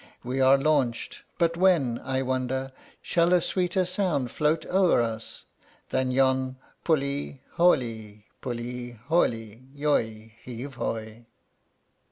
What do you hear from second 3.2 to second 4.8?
a sweeter sound float